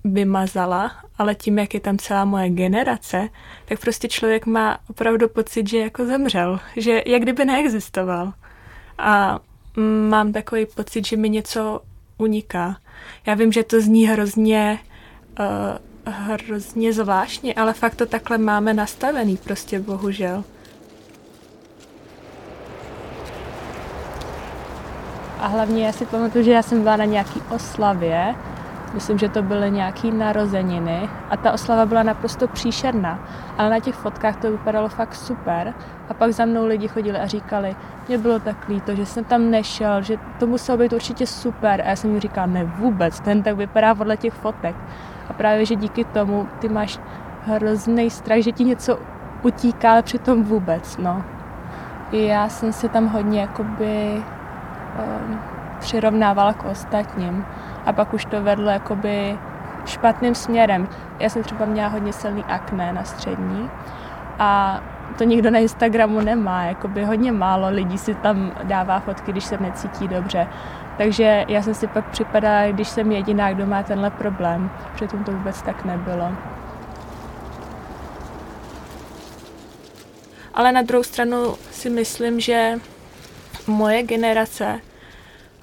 vymazala, 0.03 0.91
ale 1.17 1.35
tím, 1.35 1.59
jak 1.59 1.73
je 1.73 1.79
tam 1.79 1.97
celá 1.97 2.25
moje 2.25 2.49
generace, 2.49 3.29
tak 3.65 3.79
prostě 3.79 4.07
člověk 4.07 4.45
má 4.45 4.79
opravdu 4.89 5.29
pocit, 5.29 5.69
že 5.69 5.77
jako 5.77 6.05
zemřel, 6.05 6.59
že 6.77 7.01
jak 7.05 7.21
kdyby 7.21 7.45
neexistoval. 7.45 8.33
A 8.97 9.39
mám 10.09 10.33
takový 10.33 10.65
pocit, 10.65 11.07
že 11.07 11.17
mi 11.17 11.29
něco 11.29 11.81
uniká. 12.17 12.77
Já 13.25 13.33
vím, 13.33 13.51
že 13.51 13.63
to 13.63 13.81
zní 13.81 14.07
hrozně 14.07 14.79
uh, 15.39 15.45
hrozně 16.05 16.93
zvláštně, 16.93 17.53
ale 17.53 17.73
fakt 17.73 17.95
to 17.95 18.05
takhle 18.05 18.37
máme 18.37 18.73
nastavený 18.73 19.37
prostě 19.37 19.79
bohužel. 19.79 20.43
A 25.39 25.47
hlavně 25.47 25.85
já 25.85 25.91
si 25.91 26.05
pamatuju, 26.05 26.43
že 26.43 26.51
já 26.51 26.61
jsem 26.61 26.83
byla 26.83 26.95
na 26.95 27.05
nějaký 27.05 27.41
oslavě, 27.55 28.35
myslím, 28.93 29.17
že 29.17 29.29
to 29.29 29.41
byly 29.41 29.71
nějaký 29.71 30.11
narozeniny. 30.11 31.09
A 31.29 31.37
ta 31.37 31.51
oslava 31.51 31.85
byla 31.85 32.03
naprosto 32.03 32.47
příšerná, 32.47 33.27
ale 33.57 33.69
na 33.69 33.79
těch 33.79 33.95
fotkách 33.95 34.35
to 34.35 34.51
vypadalo 34.51 34.89
fakt 34.89 35.15
super. 35.15 35.73
A 36.09 36.13
pak 36.13 36.31
za 36.31 36.45
mnou 36.45 36.65
lidi 36.65 36.87
chodili 36.87 37.19
a 37.19 37.27
říkali, 37.27 37.75
mě 38.07 38.17
bylo 38.17 38.39
tak 38.39 38.67
líto, 38.69 38.95
že 38.95 39.05
jsem 39.05 39.23
tam 39.23 39.51
nešel, 39.51 40.01
že 40.01 40.17
to 40.39 40.47
muselo 40.47 40.77
být 40.77 40.93
určitě 40.93 41.27
super. 41.27 41.81
A 41.81 41.89
já 41.89 41.95
jsem 41.95 42.09
jim 42.09 42.19
říkala, 42.19 42.47
ne 42.47 42.63
vůbec, 42.63 43.19
ten 43.19 43.43
tak 43.43 43.55
vypadá 43.55 43.95
podle 43.95 44.17
těch 44.17 44.33
fotek 44.33 44.75
a 45.31 45.33
právě, 45.33 45.65
že 45.65 45.75
díky 45.75 46.03
tomu 46.03 46.47
ty 46.59 46.69
máš 46.69 46.99
hrozný 47.45 48.09
strach, 48.09 48.39
že 48.39 48.51
ti 48.51 48.63
něco 48.63 48.99
utíká, 49.43 49.91
ale 49.91 50.03
přitom 50.03 50.43
vůbec, 50.43 50.97
no. 50.97 51.23
I 52.11 52.25
já 52.25 52.49
jsem 52.49 52.73
si 52.73 52.89
tam 52.89 53.07
hodně 53.07 53.41
jakoby 53.41 54.23
um, 54.99 55.39
přirovnávala 55.79 56.53
k 56.53 56.65
ostatním. 56.65 57.45
A 57.85 57.93
pak 57.93 58.13
už 58.13 58.25
to 58.25 58.43
vedlo 58.43 58.69
jakoby 58.69 59.39
špatným 59.85 60.35
směrem. 60.35 60.87
Já 61.19 61.29
jsem 61.29 61.43
třeba 61.43 61.65
měla 61.65 61.87
hodně 61.87 62.13
silný 62.13 62.43
akné 62.43 62.93
na 62.93 63.03
střední 63.03 63.69
a 64.39 64.81
to 65.17 65.23
nikdo 65.23 65.51
na 65.51 65.59
Instagramu 65.59 66.21
nemá, 66.21 66.63
jakoby 66.63 67.05
hodně 67.05 67.31
málo 67.31 67.69
lidí 67.69 67.97
si 67.97 68.15
tam 68.15 68.51
dává 68.63 68.99
fotky, 68.99 69.31
když 69.31 69.43
se 69.43 69.57
necítí 69.57 70.07
dobře. 70.07 70.47
Takže 70.97 71.45
já 71.47 71.61
jsem 71.61 71.73
si 71.73 71.87
pak 71.87 72.09
připadala, 72.09 72.71
když 72.71 72.87
jsem 72.87 73.11
jediná, 73.11 73.53
kdo 73.53 73.65
má 73.65 73.83
tenhle 73.83 74.09
problém. 74.09 74.71
Přitom 74.95 75.23
to 75.23 75.31
vůbec 75.31 75.61
tak 75.61 75.85
nebylo. 75.85 76.31
Ale 80.53 80.71
na 80.71 80.81
druhou 80.81 81.03
stranu 81.03 81.55
si 81.71 81.89
myslím, 81.89 82.39
že 82.39 82.79
moje 83.67 84.03
generace 84.03 84.79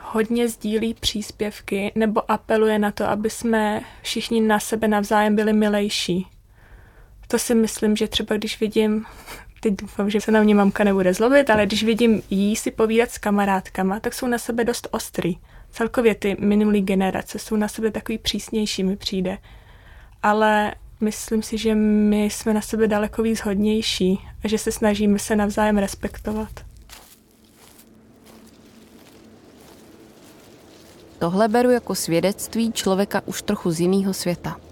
hodně 0.01 0.49
sdílí 0.49 0.95
příspěvky 0.95 1.93
nebo 1.95 2.31
apeluje 2.31 2.79
na 2.79 2.91
to, 2.91 3.09
aby 3.09 3.31
jsme 3.31 3.81
všichni 4.03 4.41
na 4.41 4.61
sebe 4.61 4.89
navzájem 4.89 5.37
byli 5.37 5.53
milejší. 5.53 6.27
To 7.29 7.39
si 7.39 7.55
myslím, 7.55 7.97
že 7.97 8.09
třeba 8.09 8.37
když 8.37 8.61
vidím, 8.61 9.05
teď 9.61 9.75
doufám, 9.75 10.11
že 10.11 10.21
se 10.21 10.31
na 10.31 10.43
mě 10.43 10.55
mamka 10.55 10.85
nebude 10.85 11.15
zlobit, 11.15 11.51
ale 11.51 11.67
když 11.67 11.85
vidím 11.85 12.23
jí 12.31 12.57
si 12.57 12.71
povídat 12.71 13.11
s 13.11 13.19
kamarádkama, 13.19 14.01
tak 14.01 14.15
jsou 14.15 14.27
na 14.27 14.39
sebe 14.39 14.65
dost 14.65 14.89
ostrý. 14.91 15.39
Celkově 15.71 16.15
ty 16.15 16.37
minulý 16.41 16.81
generace 16.81 17.39
jsou 17.39 17.57
na 17.57 17.69
sebe 17.69 17.91
takový 17.91 18.19
přísnější, 18.19 18.85
mi 18.85 18.97
přijde. 18.97 19.39
Ale 20.23 20.75
myslím 21.01 21.43
si, 21.43 21.59
že 21.59 21.75
my 21.75 22.25
jsme 22.25 22.55
na 22.55 22.61
sebe 22.61 22.89
daleko 22.89 23.23
víc 23.23 23.41
hodnější 23.41 24.21
a 24.45 24.49
že 24.49 24.59
se 24.59 24.73
snažíme 24.73 25.19
se 25.19 25.37
navzájem 25.37 25.79
respektovat. 25.79 26.51
Tohle 31.19 31.49
beru 31.49 31.71
jako 31.71 31.95
svědectví 31.95 32.73
člověka 32.73 33.23
už 33.27 33.43
trochu 33.43 33.71
z 33.71 33.81
jiného 33.81 34.15
světa. 34.15 34.68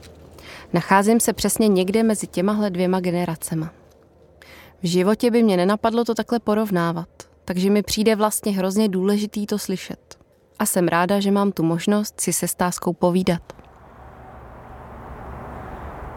Nacházím 0.73 1.21
se 1.21 1.33
přesně 1.33 1.69
někde 1.69 2.03
mezi 2.03 2.27
těmahle 2.27 2.71
dvěma 2.71 3.01
generacema. 3.01 3.71
V 4.83 4.87
životě 4.87 5.31
by 5.31 5.43
mě 5.43 5.57
nenapadlo 5.57 6.05
to 6.05 6.15
takhle 6.15 6.39
porovnávat, 6.39 7.09
takže 7.45 7.71
mi 7.71 7.83
přijde 7.83 8.17
vlastně 8.17 8.53
hrozně 8.53 8.89
důležitý 8.89 9.47
to 9.47 9.59
slyšet. 9.59 10.17
A 10.59 10.67
jsem 10.67 10.89
ráda, 10.89 11.21
že 11.21 11.31
mám 11.31 11.53
tu 11.53 11.63
možnost 11.63 12.21
si 12.21 12.33
se 12.33 12.49
stáskou 12.49 12.93
povídat. 12.93 13.43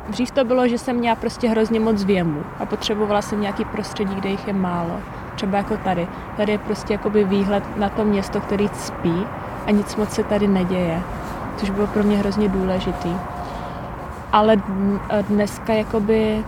Dřív 0.10 0.32
to 0.32 0.46
bylo, 0.46 0.68
že 0.68 0.78
jsem 0.78 0.96
měla 0.96 1.16
prostě 1.16 1.50
hrozně 1.50 1.80
moc 1.80 2.04
věmu 2.04 2.44
a 2.60 2.66
potřebovala 2.66 3.22
jsem 3.22 3.42
nějaký 3.42 3.66
prostředí, 3.66 4.16
kde 4.16 4.30
jich 4.30 4.48
je 4.48 4.54
málo. 4.54 5.00
Třeba 5.36 5.58
jako 5.58 5.78
tady. 5.78 6.08
Tady 6.38 6.52
je 6.52 6.58
prostě 6.58 6.94
jakoby 6.94 7.24
výhled 7.24 7.78
na 7.78 7.90
to 7.90 8.06
město, 8.06 8.42
který 8.42 8.70
spí 8.74 9.26
a 9.66 9.72
nic 9.72 9.96
moc 9.96 10.10
se 10.10 10.24
tady 10.24 10.48
neděje, 10.48 11.02
což 11.58 11.70
bylo 11.70 11.88
pro 11.88 12.04
mě 12.04 12.18
hrozně 12.18 12.50
důležitý. 12.50 13.16
Ale 14.32 14.58
dneska 15.28 15.74
jakoby 15.74 16.46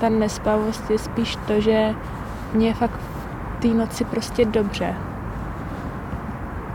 ta 0.00 0.08
nespavost 0.08 0.90
je 0.90 0.98
spíš 0.98 1.36
to, 1.36 1.60
že 1.60 1.94
mě 2.52 2.66
je 2.66 2.74
fakt 2.74 3.00
v 3.58 3.62
té 3.62 3.68
noci 3.68 4.04
prostě 4.04 4.44
dobře. 4.44 4.94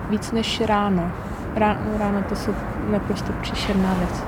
Víc 0.10 0.32
než 0.32 0.62
ráno. 0.62 1.12
Ráno, 1.56 1.80
ráno 1.98 2.24
to 2.30 2.36
jsou 2.36 2.54
naprosto 2.90 3.34
příšerná 3.42 3.94
věc. 3.94 4.24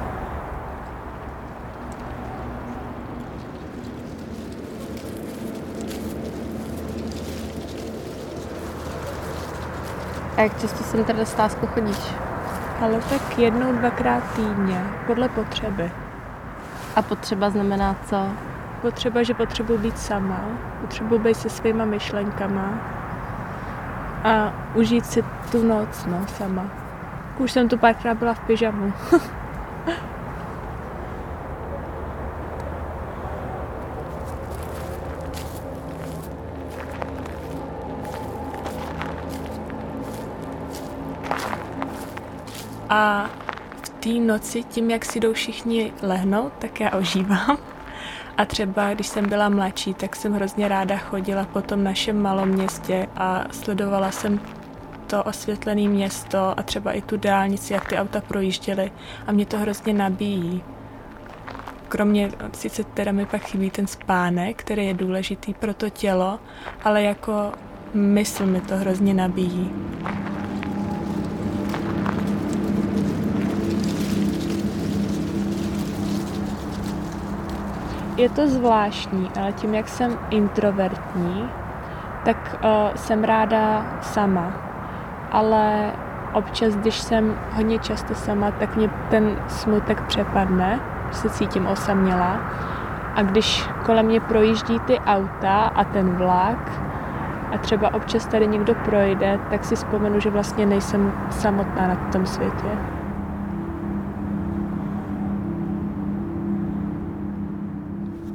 A 10.38 10.42
jak 10.42 10.62
často 10.62 10.84
sem 10.84 11.04
tady 11.04 11.26
stázku 11.26 11.68
chodíš? 11.68 12.29
Ale 12.82 13.00
tak 13.10 13.40
jednou, 13.40 13.74
dvakrát 13.74 14.24
týdně, 14.36 14.84
podle 15.08 15.30
potřeby. 15.30 15.92
A 16.96 17.02
potřeba 17.02 17.50
znamená 17.50 17.96
co? 18.06 18.28
Potřeba, 18.82 19.24
že 19.24 19.34
potřebuji 19.34 19.78
být 19.80 20.00
sama, 20.00 20.42
potřebuji 20.82 21.20
být 21.20 21.38
se 21.38 21.50
svýma 21.50 21.86
myšlenkama 21.86 22.80
a 24.24 24.54
užít 24.76 25.06
si 25.06 25.24
tu 25.52 25.64
noc, 25.64 26.06
no, 26.06 26.28
sama. 26.28 26.66
Už 27.38 27.52
jsem 27.52 27.70
tu 27.70 27.78
párkrát 27.78 28.14
byla 28.14 28.34
v 28.34 28.40
pyžamu. 28.40 28.94
té 44.14 44.20
noci, 44.20 44.64
tím, 44.64 44.92
jak 44.92 45.06
si 45.06 45.20
jdou 45.20 45.34
všichni 45.34 45.94
lehnout, 46.02 46.54
tak 46.60 46.80
já 46.80 46.90
ožívám. 46.90 47.58
A 48.38 48.46
třeba, 48.46 48.94
když 48.94 49.08
jsem 49.08 49.30
byla 49.30 49.50
mladší, 49.50 49.94
tak 49.94 50.16
jsem 50.16 50.34
hrozně 50.34 50.68
ráda 50.68 50.98
chodila 50.98 51.46
po 51.46 51.62
tom 51.62 51.84
našem 51.84 52.22
malom 52.22 52.50
městě 52.50 53.08
a 53.16 53.46
sledovala 53.52 54.12
jsem 54.12 54.40
to 55.08 55.24
osvětlené 55.24 55.82
město 55.82 56.60
a 56.60 56.64
třeba 56.64 56.92
i 56.92 57.02
tu 57.02 57.18
dálnici, 57.18 57.74
jak 57.74 57.88
ty 57.88 57.98
auta 57.98 58.22
projížděly 58.22 58.92
a 59.28 59.32
mě 59.32 59.46
to 59.46 59.58
hrozně 59.58 59.94
nabíjí. 59.94 60.64
Kromě, 61.88 62.32
sice 62.54 62.84
teda 62.84 63.12
mi 63.12 63.26
pak 63.26 63.42
chybí 63.42 63.70
ten 63.70 63.88
spánek, 63.88 64.58
který 64.58 64.86
je 64.86 64.94
důležitý 64.94 65.54
pro 65.54 65.74
to 65.74 65.90
tělo, 65.90 66.40
ale 66.84 67.04
jako 67.04 67.52
mysl 67.94 68.46
mi 68.46 68.62
to 68.62 68.78
hrozně 68.78 69.14
nabíjí. 69.14 69.72
Je 78.20 78.30
to 78.30 78.48
zvláštní, 78.48 79.32
ale 79.40 79.52
tím, 79.52 79.76
jak 79.76 79.88
jsem 79.88 80.18
introvertní, 80.30 81.50
tak 82.26 82.56
uh, 82.64 82.96
jsem 82.96 83.24
ráda 83.24 83.86
sama. 84.02 84.54
Ale 85.32 85.92
občas, 86.34 86.76
když 86.76 87.00
jsem 87.00 87.40
hodně 87.54 87.80
často 87.80 88.16
sama, 88.16 88.52
tak 88.52 88.76
mě 88.76 88.90
ten 89.10 89.36
smutek 89.48 90.02
přepadne, 90.02 90.80
se 91.12 91.30
cítím 91.30 91.68
osamělá. 91.68 92.40
A 93.16 93.22
když 93.22 93.68
kolem 93.86 94.06
mě 94.06 94.20
projíždí 94.20 94.80
ty 94.80 95.00
auta 95.00 95.72
a 95.76 95.84
ten 95.84 96.16
vlak 96.16 96.72
a 97.52 97.58
třeba 97.58 97.94
občas 97.94 98.26
tady 98.26 98.48
někdo 98.48 98.76
projde, 98.76 99.40
tak 99.50 99.66
si 99.66 99.76
vzpomenu, 99.76 100.20
že 100.20 100.30
vlastně 100.30 100.66
nejsem 100.66 101.14
samotná 101.30 101.88
na 101.88 101.96
tom 101.96 102.26
světě. 102.26 102.99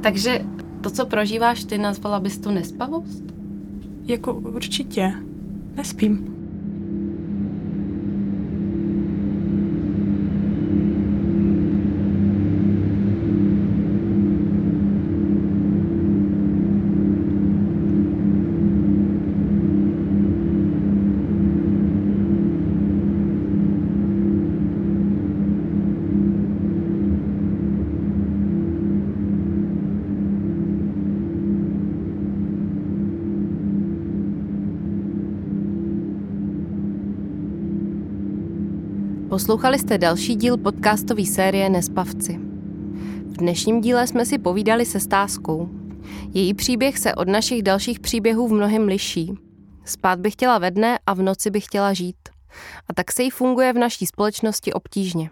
Takže 0.05 0.45
to, 0.81 0.89
co 0.89 1.05
prožíváš 1.05 1.63
ty, 1.63 1.77
nazvala 1.77 2.19
bys 2.19 2.37
tu 2.37 2.51
nespavost? 2.51 3.23
Jako 4.03 4.33
určitě. 4.33 5.13
Nespím. 5.75 6.34
Poslouchali 39.35 39.79
jste 39.79 39.97
další 39.97 40.35
díl 40.35 40.57
podcastové 40.57 41.25
série 41.25 41.69
Nespavci. 41.69 42.39
V 43.25 43.37
dnešním 43.37 43.81
díle 43.81 44.07
jsme 44.07 44.25
si 44.25 44.37
povídali 44.37 44.85
se 44.85 44.99
Stáskou. 44.99 45.69
Její 46.33 46.53
příběh 46.53 46.97
se 46.99 47.15
od 47.15 47.27
našich 47.27 47.63
dalších 47.63 47.99
příběhů 47.99 48.47
v 48.47 48.53
mnohem 48.53 48.87
liší. 48.87 49.33
Spát 49.85 50.19
bych 50.19 50.33
chtěla 50.33 50.57
ve 50.57 50.71
dne 50.71 50.99
a 51.05 51.13
v 51.13 51.21
noci 51.21 51.51
bych 51.51 51.65
chtěla 51.65 51.93
žít. 51.93 52.15
A 52.89 52.93
tak 52.93 53.11
se 53.11 53.23
jí 53.23 53.29
funguje 53.29 53.73
v 53.73 53.77
naší 53.77 54.05
společnosti 54.05 54.73
obtížně. 54.73 55.29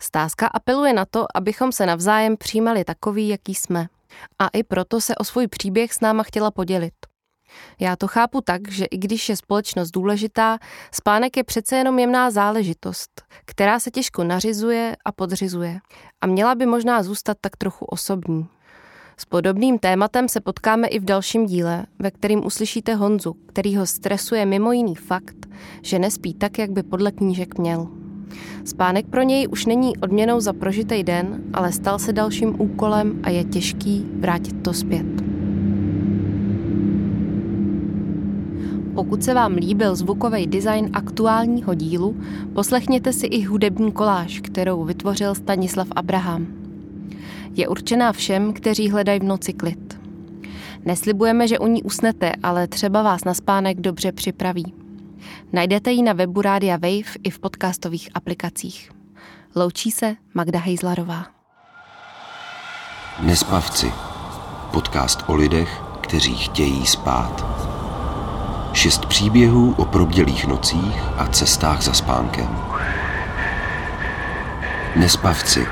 Stázka 0.00 0.46
apeluje 0.46 0.92
na 0.92 1.04
to, 1.04 1.26
abychom 1.34 1.72
se 1.72 1.86
navzájem 1.86 2.36
přijímali 2.36 2.84
takový, 2.84 3.28
jaký 3.28 3.54
jsme. 3.54 3.86
A 4.38 4.48
i 4.48 4.62
proto 4.62 5.00
se 5.00 5.14
o 5.14 5.24
svůj 5.24 5.48
příběh 5.48 5.92
s 5.92 6.00
náma 6.00 6.22
chtěla 6.22 6.50
podělit. 6.50 7.09
Já 7.80 7.96
to 7.96 8.06
chápu 8.06 8.40
tak, 8.40 8.70
že 8.70 8.84
i 8.84 8.98
když 8.98 9.28
je 9.28 9.36
společnost 9.36 9.90
důležitá, 9.90 10.58
spánek 10.94 11.36
je 11.36 11.44
přece 11.44 11.76
jenom 11.76 11.98
jemná 11.98 12.30
záležitost, 12.30 13.22
která 13.44 13.80
se 13.80 13.90
těžko 13.90 14.24
nařizuje 14.24 14.96
a 15.04 15.12
podřizuje. 15.12 15.78
A 16.20 16.26
měla 16.26 16.54
by 16.54 16.66
možná 16.66 17.02
zůstat 17.02 17.36
tak 17.40 17.56
trochu 17.56 17.84
osobní. 17.84 18.48
S 19.16 19.24
podobným 19.24 19.78
tématem 19.78 20.28
se 20.28 20.40
potkáme 20.40 20.88
i 20.88 20.98
v 20.98 21.04
dalším 21.04 21.46
díle, 21.46 21.86
ve 21.98 22.10
kterým 22.10 22.46
uslyšíte 22.46 22.94
Honzu, 22.94 23.32
který 23.32 23.76
ho 23.76 23.86
stresuje 23.86 24.46
mimo 24.46 24.72
jiný 24.72 24.94
fakt, 24.94 25.46
že 25.82 25.98
nespí 25.98 26.34
tak, 26.34 26.58
jak 26.58 26.70
by 26.70 26.82
podle 26.82 27.12
knížek 27.12 27.58
měl. 27.58 27.88
Spánek 28.64 29.06
pro 29.06 29.22
něj 29.22 29.48
už 29.50 29.66
není 29.66 29.96
odměnou 29.96 30.40
za 30.40 30.52
prožitý 30.52 31.02
den, 31.02 31.42
ale 31.52 31.72
stal 31.72 31.98
se 31.98 32.12
dalším 32.12 32.60
úkolem 32.60 33.20
a 33.22 33.30
je 33.30 33.44
těžký 33.44 34.06
vrátit 34.18 34.62
to 34.62 34.72
zpět. 34.72 35.39
Pokud 38.94 39.24
se 39.24 39.34
vám 39.34 39.54
líbil 39.54 39.96
zvukový 39.96 40.46
design 40.46 40.90
aktuálního 40.92 41.74
dílu, 41.74 42.20
poslechněte 42.54 43.12
si 43.12 43.26
i 43.26 43.42
hudební 43.42 43.92
koláž, 43.92 44.40
kterou 44.40 44.84
vytvořil 44.84 45.34
Stanislav 45.34 45.88
Abraham. 45.96 46.46
Je 47.54 47.68
určená 47.68 48.12
všem, 48.12 48.52
kteří 48.52 48.90
hledají 48.90 49.20
v 49.20 49.24
noci 49.24 49.52
klid. 49.52 50.00
Neslibujeme, 50.84 51.48
že 51.48 51.58
u 51.58 51.66
ní 51.66 51.82
usnete, 51.82 52.32
ale 52.42 52.68
třeba 52.68 53.02
vás 53.02 53.24
na 53.24 53.34
spánek 53.34 53.80
dobře 53.80 54.12
připraví. 54.12 54.74
Najdete 55.52 55.92
ji 55.92 56.02
na 56.02 56.12
webu 56.12 56.42
Rádia 56.42 56.76
Wave 56.76 57.18
i 57.22 57.30
v 57.30 57.38
podcastových 57.38 58.08
aplikacích. 58.14 58.90
Loučí 59.56 59.90
se 59.90 60.16
Magda 60.34 60.58
Hejzlarová. 60.58 61.26
Nespavci. 63.20 63.92
Podcast 64.70 65.24
o 65.26 65.34
lidech, 65.34 65.82
kteří 66.00 66.34
chtějí 66.34 66.86
spát. 66.86 67.69
Šest 68.80 69.06
příběhů 69.06 69.74
o 69.78 69.84
probdělých 69.84 70.44
nocích 70.44 71.02
a 71.16 71.26
cestách 71.26 71.82
za 71.82 71.94
spánkem. 71.94 72.64
Nespavci. 74.96 75.66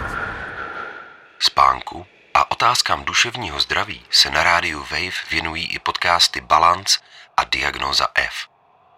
Spánku 1.39 2.07
a 2.35 2.51
otázkám 2.51 3.05
duševního 3.05 3.61
zdraví 3.61 4.03
se 4.11 4.31
na 4.31 4.45
rádiu 4.45 4.81
Wave 4.81 5.31
věnují 5.31 5.67
i 5.67 5.79
podcasty 5.79 6.41
Balance 6.41 7.01
a 7.37 7.45
Diagnoza 7.45 8.07
F. 8.15 8.35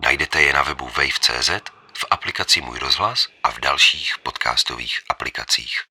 Najdete 0.02 0.42
je 0.42 0.52
na 0.52 0.62
webu 0.62 0.84
wave.cz, 0.84 1.50
v 1.98 2.04
aplikaci 2.10 2.60
Můj 2.60 2.78
rozhlas 2.78 3.28
a 3.42 3.50
v 3.50 3.58
dalších 3.60 4.18
podcastových 4.22 5.00
aplikacích. 5.10 5.89